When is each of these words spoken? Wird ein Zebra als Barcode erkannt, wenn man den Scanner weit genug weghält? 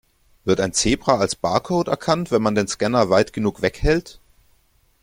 Wird 0.45 0.61
ein 0.61 0.73
Zebra 0.73 1.17
als 1.19 1.35
Barcode 1.35 1.87
erkannt, 1.87 2.31
wenn 2.31 2.41
man 2.41 2.55
den 2.55 2.67
Scanner 2.67 3.11
weit 3.11 3.33
genug 3.33 3.61
weghält? 3.61 4.19